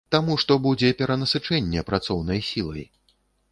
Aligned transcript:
Таму 0.13 0.35
што 0.43 0.55
будзе 0.63 0.89
перанасычэнне 1.01 1.85
працоўнай 1.91 2.43
сілай. 2.51 2.85